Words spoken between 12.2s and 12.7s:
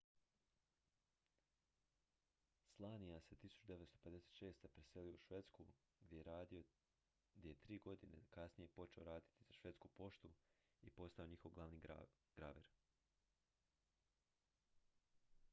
graver